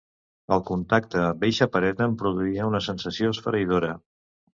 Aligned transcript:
El 0.55 0.61
contacte 0.69 1.19
amb 1.25 1.43
eixa 1.47 1.67
paret 1.75 2.01
em 2.05 2.15
produïa 2.21 2.65
una 2.71 2.81
sensació 2.87 3.31
esfereïdora. 3.35 3.93